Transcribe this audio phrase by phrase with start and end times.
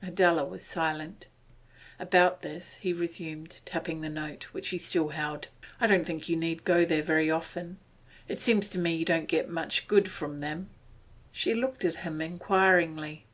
[0.00, 1.26] Adela was silent.
[1.98, 5.48] 'About this,' he resumed, tapping the note which he still held.
[5.78, 7.76] 'I don't think you need go there very often.
[8.26, 10.70] It seems to me you don't get much good from them.'
[11.32, 13.26] She looked at him inquiringly.